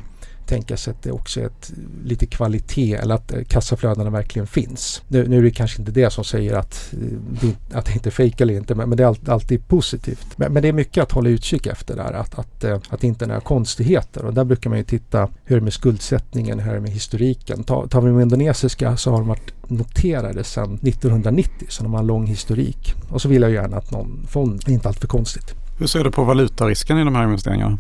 [0.54, 1.74] tänka sig att det också är ett,
[2.06, 5.02] lite kvalitet eller att eh, kassaflödena verkligen finns.
[5.08, 7.00] Nu, nu är det kanske inte det som säger att, eh,
[7.42, 10.28] det, att det inte är fejk eller inte men, men det är alltid, alltid positivt.
[10.36, 13.08] Men, men det är mycket att hålla utkik efter där att, att, eh, att det
[13.08, 16.60] inte är några konstigheter och där brukar man ju titta hur är det med skuldsättningen,
[16.60, 17.64] hur är det med historiken.
[17.64, 22.00] Ta, tar vi med indonesiska så har de varit noterade sedan 1990 så de har
[22.00, 22.94] en lång historik.
[23.10, 25.54] Och så vill jag gärna att någon fond, det är inte allt för konstigt.
[25.80, 27.78] Hur ser du på valutarisken i de här investeringarna?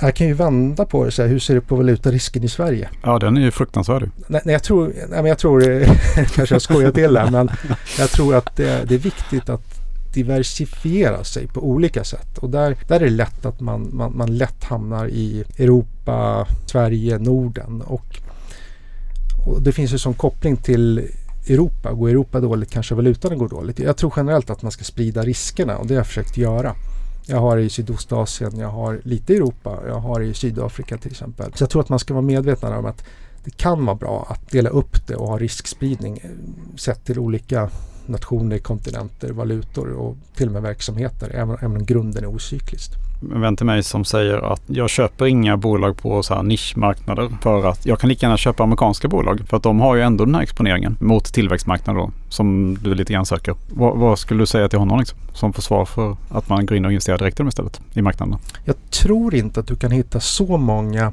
[0.00, 2.88] Jag kan ju vända på det så här, hur ser du på valutarisken i Sverige?
[3.02, 4.10] Ja, den är ju fruktansvärd.
[4.26, 5.88] Nej, nej, jag tror, nej, men jag tror, eh,
[6.34, 7.50] kanske jag skojar till här, men
[7.98, 12.38] jag tror att det, det är viktigt att diversifiera sig på olika sätt.
[12.38, 17.18] Och där, där är det lätt att man, man, man lätt hamnar i Europa, Sverige,
[17.18, 17.82] Norden.
[17.82, 18.18] Och,
[19.46, 21.08] och det finns ju som koppling till
[21.48, 21.92] Europa.
[21.92, 23.78] Går Europa dåligt kanske valutan går dåligt.
[23.78, 26.74] Jag tror generellt att man ska sprida riskerna och det har jag försökt göra.
[27.26, 31.52] Jag har i Sydostasien, jag har lite i Europa, jag har i Sydafrika till exempel.
[31.54, 33.04] Så jag tror att man ska vara medveten om att
[33.44, 36.30] det kan vara bra att dela upp det och ha riskspridning eh,
[36.76, 37.70] sett till olika
[38.06, 42.92] nationer, kontinenter, valutor och till och med verksamheter, även, även om grunden är ocykliskt.
[43.32, 47.30] En vän till mig som säger att jag köper inga bolag på så här nischmarknader
[47.42, 50.24] för att jag kan lika gärna köpa amerikanska bolag för att de har ju ändå
[50.24, 53.54] den här exponeringen mot tillväxtmarknader då som du lite grann söker.
[53.68, 56.84] Vad, vad skulle du säga till honom liksom, som försvar för att man går in
[56.84, 58.38] och investerar direkt i dem istället i marknaderna?
[58.64, 61.12] Jag tror inte att du kan hitta så många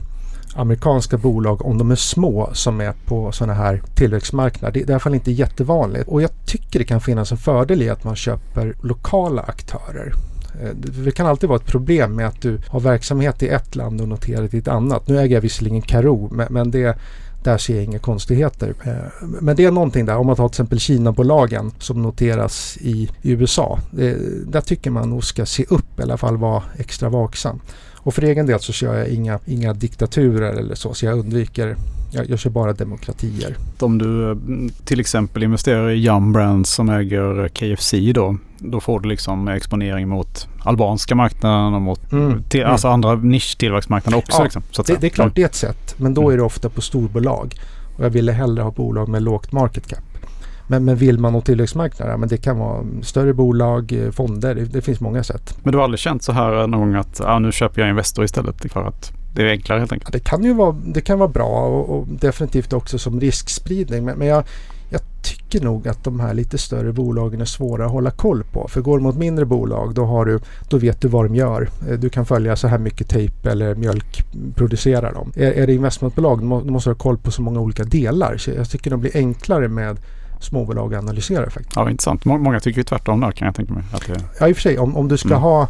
[0.55, 4.73] amerikanska bolag om de är små som är på sådana här tillväxtmarknader.
[4.73, 7.81] Det är i alla fall inte jättevanligt och jag tycker det kan finnas en fördel
[7.81, 10.13] i att man köper lokala aktörer.
[10.61, 14.01] Eh, det kan alltid vara ett problem med att du har verksamhet i ett land
[14.01, 15.07] och noterat i ett annat.
[15.07, 16.97] Nu äger jag visserligen Karoo, men, det
[17.43, 18.73] där ser jag inga konstigheter.
[18.83, 23.09] Eh, men det är någonting där, om man tar till exempel Kina-bolagen som noteras i
[23.21, 23.79] USA.
[23.91, 27.59] Det, eh, där tycker man nog ska se upp, i alla fall vara extra vaksam.
[28.03, 31.75] Och för egen del så kör jag inga, inga diktaturer eller så, så jag undviker,
[32.11, 33.57] jag, jag kör bara demokratier.
[33.79, 34.37] Om du eh,
[34.85, 40.09] till exempel investerar i Yum Brands som äger KFC då, då får du liksom exponering
[40.09, 42.43] mot albanska marknaden och mot Mm.
[42.49, 42.71] till, Mm.
[42.71, 44.37] alltså andra nischtillväxtmarknader också.
[44.37, 45.33] Ja, liksom, Det, det är klart, Mm.
[45.35, 45.95] det är ett sätt.
[45.97, 47.55] Men då är det ofta på storbolag.
[47.97, 49.99] Och jag ville hellre ha bolag med lågt market cap.
[50.67, 54.65] Men, men vill man nå tillväxtmarknader, men det kan vara större bolag, eh, fonder, det,
[54.65, 55.57] det finns många sätt.
[55.63, 58.25] Men du har aldrig känt så här någon gång att ah, nu köper jag Investor
[58.25, 60.09] istället för att det är enklare helt enkelt?
[60.13, 64.05] Ja, det kan ju vara, det kan vara bra och, och definitivt också som riskspridning.
[64.05, 64.43] Men, men jag,
[64.89, 68.67] jag tycker nog att de här lite större bolagen är svåra att hålla koll på.
[68.67, 71.69] För går du mot mindre bolag då, har du, då vet du vad de gör.
[71.89, 75.31] Eh, Du kan följa så här mycket tejp eller mjölk producerar de.
[75.43, 77.83] Är, är det investmentbolag då må- då måste du ha koll på så många olika
[77.83, 78.37] delar.
[78.37, 79.97] Så jag tycker det blir enklare med
[80.43, 81.75] småbolag att analysera faktiskt.
[81.75, 82.25] Ja, intressant.
[82.25, 83.83] Må- Många tycker ju tvärtom där kan jag tänka mig.
[83.93, 85.41] Att det, Ja i och för sig om, om du ska Mm.
[85.41, 85.67] ha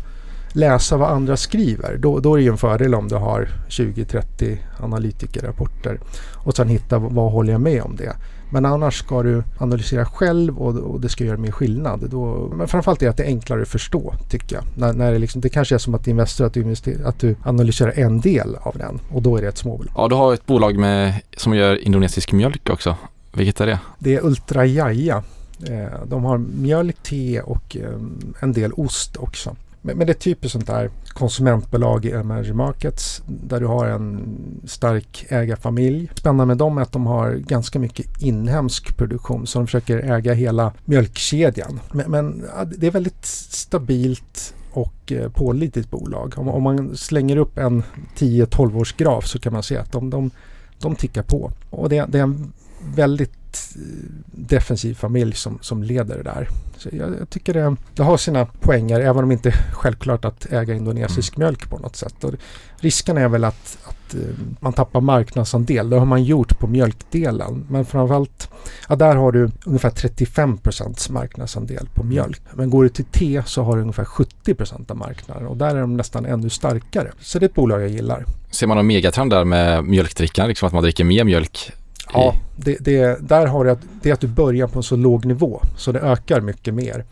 [0.53, 4.57] läsa vad andra skriver då, då är det ju en fördel om du har 20-30
[4.79, 5.99] analytikerrapporter
[6.36, 8.15] och sen hitta vad, håller jag med om det.
[8.53, 12.10] Men annars ska du analysera själv och, och det ska göra mer skillnad.
[12.10, 14.63] Då, men framförallt är det att det är enklare att förstå tycker jag.
[14.77, 17.91] När, när det, liksom, det kanske är som att Investor att du, att du analyserar
[17.99, 19.93] en del av den och då är det ett småbolag.
[19.97, 22.95] Ja, du har ett bolag med, som gör indonesisk mjölk också.
[23.33, 23.79] Vilket är det?
[23.99, 25.23] Det är Ultra Jaja.
[25.63, 27.99] Eh, de har mjölk, te och eh,
[28.39, 29.55] en del ost också.
[29.81, 35.25] Men, det är typiskt sånt där konsumentbolag i emerging markets där du har en stark
[35.29, 36.11] ägarfamilj.
[36.15, 40.33] Spännande med dem är att de har ganska mycket inhemsk produktion så de försöker äga
[40.33, 41.79] hela mjölkkedjan.
[41.93, 42.45] Men, men
[42.77, 46.33] det är väldigt stabilt och eh, pålitligt bolag.
[46.37, 47.83] Om, om man slänger upp en
[48.17, 50.31] 10-12 års graf så kan man se att de, de,
[50.79, 51.51] de tickar på.
[51.69, 52.53] Och det, det är en
[52.95, 53.81] väldigt eh,
[54.25, 56.47] defensiv familj som, som leder det där.
[56.77, 60.25] Så jag, jag tycker det, det, har sina poänger även om det inte är självklart
[60.25, 61.45] att äga indonesisk mm.
[61.45, 62.23] mjölk på något sätt.
[62.23, 62.33] Och
[62.79, 64.21] risken är väl att, att uh,
[64.59, 65.89] man tappar marknadsandel.
[65.89, 67.65] Det har man gjort på mjölkdelen.
[67.69, 68.49] Men framförallt,
[68.89, 72.09] ja, där har du ungefär 35% marknadsandel på mm.
[72.09, 72.41] mjölk.
[72.53, 75.81] Men går du till te så har du ungefär 70% av marknaden och där är
[75.81, 77.11] de nästan ännu starkare.
[77.19, 78.25] Så det är ett bolag jag gillar.
[78.51, 81.71] Ser man någon megatrend där med mjölkdrickan, liksom att man dricker mer mjölk
[82.13, 85.26] Ja, det, det, där har att, det är att du börjar på en så låg
[85.26, 87.06] nivå så det ökar mycket mer.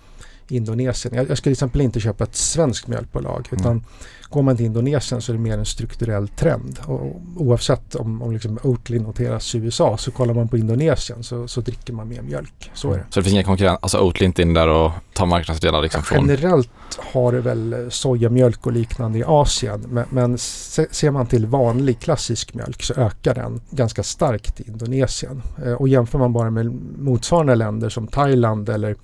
[0.57, 1.15] Indonesien.
[1.15, 3.83] Jag, jag skulle till exempel inte köpa ett svenskt mjölkbolag utan mm.
[4.29, 6.79] går man till Indonesien så är det mer en strukturell trend.
[6.85, 11.47] Och, oavsett om, om liksom Oatly noteras i USA så kollar man på Indonesien så,
[11.47, 12.71] så dricker man mer mjölk.
[12.73, 13.05] Så är det.
[13.09, 16.17] Så det finns inga konkurrens, alltså Oatly inte in där och tar marknadsdelar liksom ja,
[16.17, 21.99] Generellt har det väl sojamjölk och liknande i Asien men, men ser man till vanlig
[21.99, 25.41] klassisk mjölk så ökar den ganska starkt i Indonesien.
[25.65, 26.65] Eh, och jämför man bara med
[26.99, 28.95] motsvarande länder som Thailand eller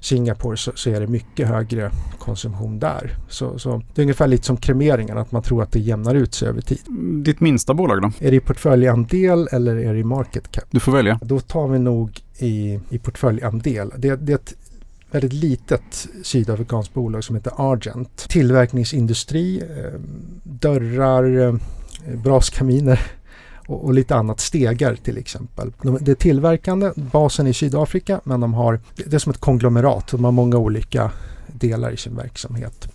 [0.00, 3.16] Singapore så, så, är det mycket högre konsumtion där.
[3.28, 6.34] Så, så, det är ungefär lite som kremeringen, att man tror att det jämnar ut
[6.34, 6.80] sig över tid.
[7.24, 8.10] Ditt minsta bolag då?
[8.20, 10.64] Är det i portföljandel eller är det i market cap?
[10.70, 11.18] Du får välja.
[11.22, 13.92] Då tar vi nog i, i portföljandel.
[13.96, 14.54] Det, det är ett
[15.10, 18.28] väldigt litet sydafrikanskt bolag som heter Argent.
[18.28, 20.00] Tillverkningsindustri, eh,
[20.42, 21.54] dörrar, eh,
[22.14, 23.00] braskaminer
[23.68, 25.72] och, och, lite annat stegar till exempel.
[25.82, 30.08] De, det är tillverkande, basen i Sydafrika men de har, det är som ett konglomerat,
[30.08, 31.10] de har många olika
[31.46, 32.88] delar i sin verksamhet.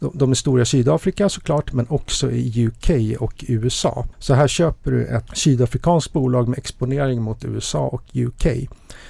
[0.00, 4.06] De, de är stora i Sydafrika såklart men också i UK och USA.
[4.18, 8.46] Så här köper du ett sydafrikanskt bolag med exponering mot USA och UK.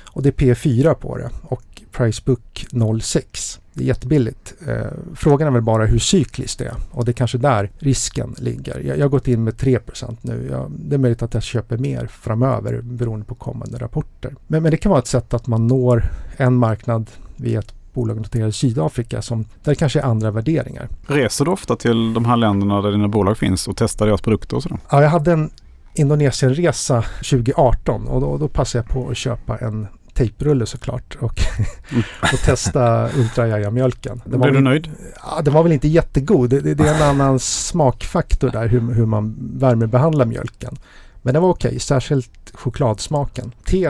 [0.02, 2.66] Och det är P4 på det och Pricebook
[3.02, 3.60] 06.
[3.72, 4.54] Det är jättebilligt.
[4.66, 4.74] Eh,
[5.14, 8.80] frågan är väl bara hur cykliskt det är och det är kanske där risken ligger.
[8.80, 10.48] Jag, jag har gått in med 3% nu.
[10.50, 14.34] Jag, det är möjligt att jag köper mer framöver beroende på kommande rapporter.
[14.46, 16.04] Men, men det kan vara ett sätt att man når
[16.36, 20.88] en marknad via ett bolag noterade i Sydafrika som där det kanske är andra värderingar.
[21.06, 24.56] Reser du ofta till de här länderna där dina bolag finns och testar deras produkter
[24.56, 24.78] och sådär?
[24.90, 25.50] Ja, jag hade en
[25.94, 31.40] Indonesienresa 2018 och då, då passade jag på att köpa en tejprulle såklart och,
[32.32, 34.20] och testa ultrajaja-mjölken.
[34.24, 34.90] Blev du nöjd?
[35.22, 36.50] Ja, den var väl inte jättegod.
[36.50, 40.76] Det, det, är en annan smakfaktor där hur, hur man värmebehandlar mjölken.
[41.22, 43.52] Men den var okej, okay, särskilt chokladsmaken.
[43.64, 43.88] Te,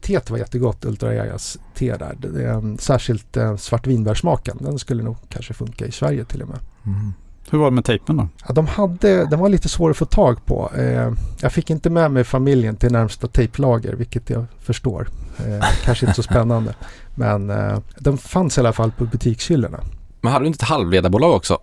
[0.00, 2.16] teet var jättegott, Ultrajajas te där.
[2.18, 6.58] Det, det, särskilt eh, svartvinbärssmaken, den skulle nog kanske funka i Sverige till och med.
[6.86, 7.12] Mm.
[7.50, 8.28] Hur var det med tejpen då?
[8.48, 10.70] Ja, de hade, den var lite svår att få tag på.
[10.76, 15.08] Eh, jag fick inte med mig familjen till närmsta tejplager, vilket jag förstår.
[15.38, 16.74] Eh, kanske inte så spännande.
[17.14, 19.80] Men eh, de fanns i alla fall på butikshyllorna.
[20.20, 21.58] Men hade du inte ett halvledarbolag också?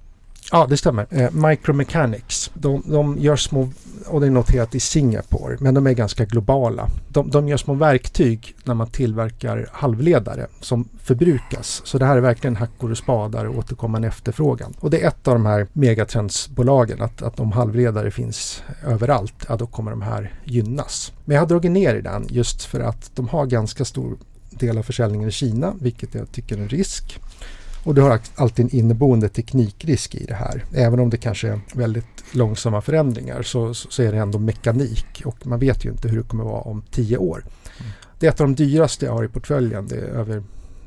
[0.52, 1.08] Ja, det stämmer.
[1.10, 2.52] Eh, Micromechanics.
[2.54, 3.70] De, de gör små,
[4.08, 6.88] och det är noterat i Singapore, men de är ganska globala.
[7.10, 11.82] De, de gör små verktyg när man tillverkar halvledare som förbrukas.
[11.86, 14.74] Så det här är verkligen hackor och spadar och återkommande efterfrågan.
[14.80, 19.56] Och det är ett av de här megatrendsbolagen, att, att om halvledare finns överallt, ja
[19.56, 21.14] då kommer de här gynnas.
[21.26, 24.18] Men jag har dragit ner i den just för att de har ganska stor
[24.50, 27.20] del av försäljningen i Kina, vilket jag tycker är en risk.
[27.84, 30.66] Och du har alltid en inneboende teknikrisk i det här.
[30.74, 35.48] Även om det kanske är väldigt långsamma förändringar så, så är det ändå mekanik och
[35.48, 37.46] man vet ju inte hur det kommer vara om tio år.
[37.80, 37.92] Mm.
[38.20, 39.88] Det är ett av de dyraste jag har i portföljen.
[39.88, 40.44] Det är över,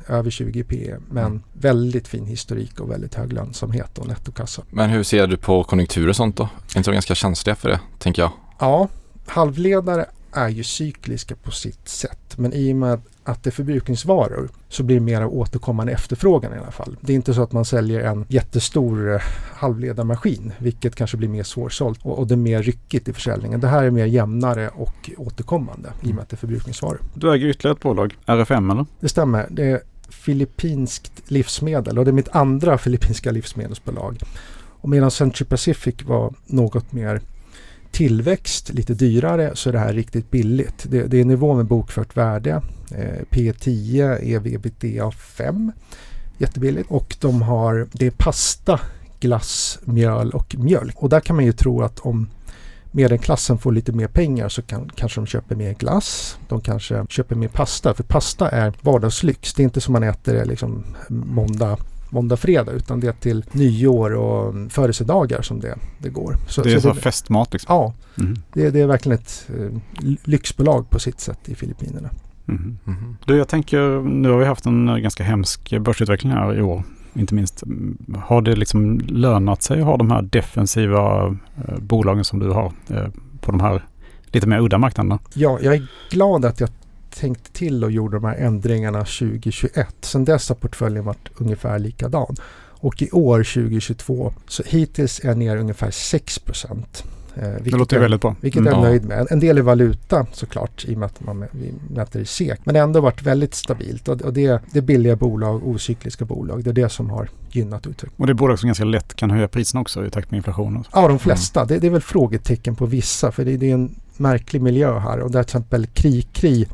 [0.09, 1.43] över 20 P men mm.
[1.53, 4.63] väldigt fin historik och väldigt hög lönsamhet och nettokassa.
[4.71, 6.43] Men hur ser du på konjunkturer och sånt då?
[6.75, 8.31] Är inte de ganska känsliga för det, tänker jag?
[8.59, 8.89] Ja,
[9.27, 12.39] halvledare är ju cykliska på sitt sätt.
[12.39, 16.59] Men i och med att det är förbrukningsvaror så blir det mer återkommande efterfrågan i
[16.59, 16.97] alla fall.
[17.01, 19.21] Det är inte så att man säljer en jättestor eh,
[19.55, 23.61] halvledarmaskin, vilket kanske blir mer svårsålt och, och det är mer ryckigt i försäljningen.
[23.61, 27.01] Det här är mer jämnare och återkommande i och med att det är förbrukningsvaror.
[27.15, 28.87] Du äger ytterligare ett bolag, RFM eller?
[29.01, 29.47] Det stämmer.
[29.51, 34.19] Det är filippinskt livsmedel och det är mitt andra filippinska livsmedelsbolag.
[34.81, 37.21] Och medan Century Pacific var något mer
[37.95, 40.87] tillväxt, lite dyrare, så är det här riktigt billigt.
[40.89, 42.63] Det, det är nivå med bokfört värde.
[42.91, 45.73] Eh, P10 ev ebitda 5.
[46.39, 46.91] Jättebilligt.
[46.91, 48.81] Och de har, det är pasta,
[49.21, 51.03] glass, mjöl och mjölk.
[51.03, 52.29] Och där kan man ju tro att om
[52.91, 56.39] medelklassen får lite mer pengar så kan, kanske de köper mer glass.
[56.49, 57.95] De kanske köper mer pasta.
[57.95, 59.55] För pasta är vardagslyx.
[59.55, 61.79] Det är inte som man äter det liksom måndag
[62.15, 66.37] måndag, fredag utan det är till nyår och födelsedagar som det, det går.
[66.49, 67.75] Så, det är så, så festmat liksom?
[67.75, 68.37] Ja, mm.
[68.53, 69.79] det, det, är verkligen ett eh,
[70.25, 72.11] lyxbolag på sitt sätt i Filippinerna.
[72.49, 72.79] Mm.
[72.87, 73.17] Mm.
[73.25, 76.83] Du, jag tänker, nu har vi haft en ganska hemsk börsutveckling här i år.
[77.15, 77.63] Inte minst,
[78.19, 81.27] har det liksom lönat sig att ha de här defensiva
[81.69, 83.09] eh, bolagen som du har eh,
[83.41, 83.83] på de här
[84.27, 85.19] lite mer udda marknaderna?
[85.35, 86.69] Ja, jag är glad att jag
[87.15, 89.97] tänkte till och gjorde de här ändringarna 2021.
[90.01, 92.37] Sen dess har portföljen varit ungefär likadan.
[92.85, 97.05] Och i år 2022 så hittills är jag ner ungefär 6 procent.
[97.37, 98.37] Eh, det låter jag, väldigt bra.
[98.41, 98.73] Vilket mm.
[98.73, 99.27] jag är nöjd med.
[99.31, 101.45] En del är valuta såklart i och med att man
[101.91, 102.61] mäter i SEK.
[102.65, 106.25] Men det har ändå varit väldigt stabilt och, och det, det är billiga bolag, ocykliska
[106.25, 106.65] bolag.
[106.65, 108.15] Det är det som har gynnat utvecklingen.
[108.17, 110.85] Och det är bolag som ganska lätt kan höja priserna också i takt med inflationen?
[110.93, 111.61] Ja, de flesta.
[111.61, 111.69] Mm.
[111.69, 115.21] Det, det, är väl frågetecken på vissa för det, det, är en märklig miljö här
[115.21, 116.67] och där till exempel Kri-Kri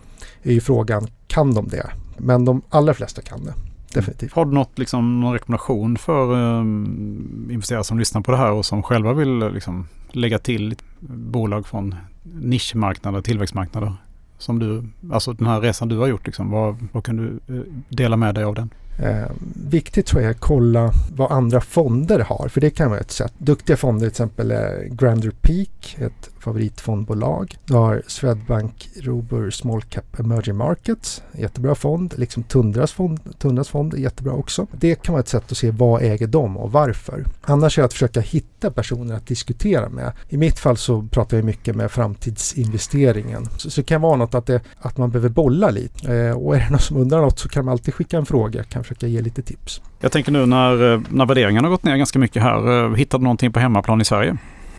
[0.42, 1.90] är ju frågan, kan de det?
[2.16, 3.54] Men de allra flesta kan det.
[3.94, 4.32] Definitivt.
[4.32, 8.66] Har du något, liksom, någon rekommendation för um, investerare som lyssnar på det här och
[8.66, 10.74] som själva vill liksom, lägga till
[11.08, 13.94] bolag från nischmarknader, tillväxtmarknader?
[14.38, 17.62] Som du, alltså den här resan du har gjort, liksom, vad, vad kan du eh,
[17.88, 18.70] dela med dig av den?
[19.02, 19.30] Eh,
[19.70, 23.10] viktigt tror jag är att kolla vad andra fonder har, för det kan vara ett
[23.10, 23.32] sätt.
[23.38, 27.58] Duktiga fonder till exempel är Grander Peak, ett favoritfondbolag.
[27.64, 32.14] Du har Swedbank Robur Small Cap Emerging Markets, jättebra fond.
[32.16, 34.66] Liksom Tundras fond, Tundras fond är jättebra också.
[34.72, 37.24] Det kan vara ett sätt att se vad äger de och varför.
[37.40, 40.12] Annars är det att försöka hitta personer att diskutera med.
[40.28, 43.48] I mitt fall så pratar jag mycket med framtidsinvesteringen.
[43.56, 46.14] Så, så det kan vara något att, det, att man behöver bolla lite.
[46.14, 48.64] Eh, och är det någon som undrar något så kan man alltid skicka en fråga.
[48.64, 49.82] Kanske försöka ge lite tips.
[50.00, 52.84] Jag tänker nu när, eh, när värderingarna har gått ner ganska mycket här.
[52.84, 54.36] Eh, hittar du någonting på hemmaplan i Sverige?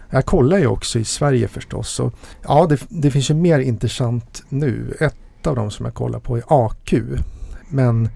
[0.10, 2.00] Jag kollar ju också i Sverige förstås.
[2.00, 4.98] Och ja, det, det finns ju mer intressant nu.
[5.00, 6.94] Ett av dem som jag kollar på är AQ.
[7.70, 8.10] Men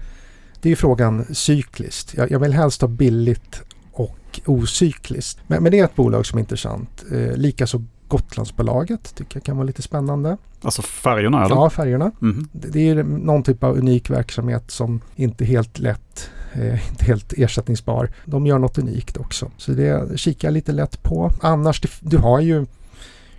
[0.60, 2.14] det är ju frågan cykliskt.
[2.14, 5.38] Jag, jag vill helst ha billigt och ocykliskt.
[5.46, 7.04] Men, men det är ett bolag som är intressant.
[7.12, 10.36] Eh, Likaså Gotlandsbolaget tycker jag kan vara lite spännande.
[10.62, 11.54] Alltså färgerna eller?
[11.54, 12.12] Ja, färgerna.
[12.22, 12.48] Mm.
[12.52, 17.04] Det, det är någon typ av unik verksamhet som inte är helt lätt eh, inte
[17.04, 18.10] helt ersättningsbar.
[18.24, 19.50] De gör något unikt också.
[19.56, 21.30] Så det kikar jag lite lätt på.
[21.40, 22.66] Annars, du har ju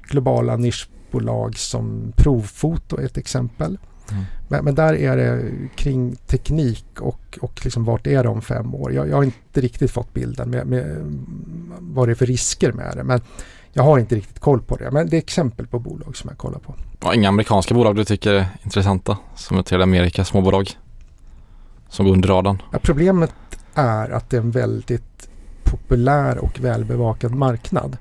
[0.02, 3.78] globala nischbolag som Provfoto är ett exempel.
[4.12, 4.24] Mm.
[4.48, 8.76] Men, men, där är det kring teknik och, och liksom vart är det om fem
[8.76, 8.94] år.
[8.94, 11.14] Jag, jag har inte riktigt fått bilden med, med
[11.80, 13.04] vad det är för risker med det.
[13.04, 13.22] Men
[13.74, 14.92] jag har inte riktigt koll på det.
[14.92, 16.76] Men det är exempel på bolag som jag kollar på.
[17.02, 19.18] Och inga amerikanska bolag du tycker är intressanta?
[19.36, 20.78] Som är till Amerika, småbolag?
[21.90, 22.62] som går under radarn?
[22.72, 23.34] Ja, problemet
[23.74, 25.30] är att det är en väldigt
[25.64, 27.98] populär och välbevakad marknad.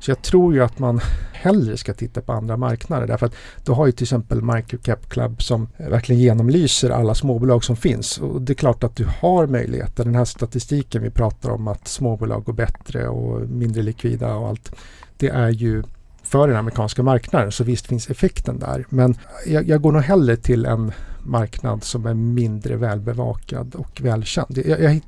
[0.00, 1.00] Så jag tror ju att man
[1.32, 5.42] hellre ska titta på andra marknader därför att du har ju till exempel Microcap Club
[5.42, 10.04] som verkligen genomlyser alla småbolag som finns och det är klart att du har möjligheter.
[10.04, 14.72] Den här statistiken vi pratar om att småbolag går bättre och mindre likvida och allt.
[15.18, 15.82] Det är ju
[16.22, 18.84] för den amerikanska marknaden så visst finns effekten där.
[18.88, 19.14] Men
[19.46, 24.58] jag, jag går nog hellre till en marknad som är mindre välbevakad och välkänd.
[24.66, 25.00] Jag, jag,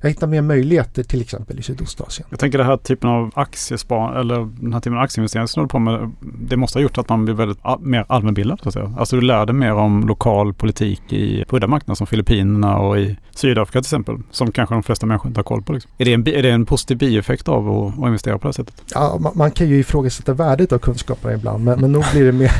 [0.00, 2.28] jag hittar mer möjligheter till exempel i Sydostasien.
[2.30, 5.68] Jag tänker den här typen av aktiespar eller den här typen av aktieinvesteringar som du
[5.68, 6.10] på med.
[6.20, 8.60] Det måste ha gjort att man blir väldigt mer allmänbildad.
[8.62, 8.94] Så att säga.
[8.98, 13.16] Alltså du lär dig mer om lokal politik i udda marknader som Filippinerna och i
[13.30, 14.16] Sydafrika till exempel.
[14.30, 15.72] Som kanske de flesta människor inte har koll på.
[15.72, 15.90] Liksom.
[15.98, 18.52] Är, det en, är det en positiv bieffekt av att, att investera på det här
[18.52, 18.82] sättet?
[18.94, 21.64] Ja, man, man, kan ju ifrågasätta värdet av kunskaperna ibland.
[21.64, 22.52] Men, men nog blir det mer,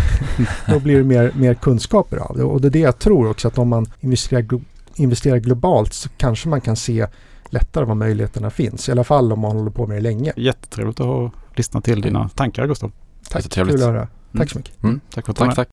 [0.72, 2.44] då blir det mer, mer kunskaper av det.
[2.44, 4.44] Och det är det jag tror också att om man investerar
[4.96, 7.06] investera globalt så kanske man kan se
[7.50, 8.88] lättare var möjligheterna finns.
[8.88, 10.32] I alla fall om man håller på med det länge.
[10.36, 12.92] Jättetrevligt att ha lyssnat till dina tankar Gustav.
[13.30, 14.08] Tack, kul att höra.
[14.36, 14.82] Tack så mycket.
[14.82, 15.00] Mm.
[15.14, 15.66] Tack för att du tack, tack.